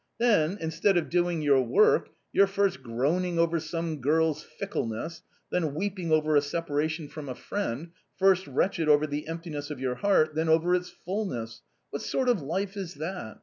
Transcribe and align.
Then, 0.17 0.57
instead 0.59 0.97
of 0.97 1.09
doing 1.11 1.43
your 1.43 1.61
work, 1.61 2.09
you're 2.33 2.47
first 2.47 2.81
groaning 2.81 3.37
over 3.37 3.59
some 3.59 3.97
girl's 4.01 4.41
fickleness, 4.41 5.21
then 5.51 5.75
weeping 5.75 6.11
over 6.11 6.35
a 6.35 6.41
separation 6.41 7.07
from 7.07 7.29
a 7.29 7.35
friend, 7.35 7.91
first 8.17 8.47
wretched 8.47 8.89
over 8.89 9.05
the 9.05 9.27
emptiness 9.27 9.69
of 9.69 9.79
your 9.79 9.93
heart, 9.93 10.33
then 10.33 10.49
over 10.49 10.73
its 10.73 10.89
fulness; 10.89 11.61
what 11.91 12.01
sort 12.01 12.29
of 12.29 12.41
life 12.41 12.75
is 12.75 12.95
that 12.95 13.37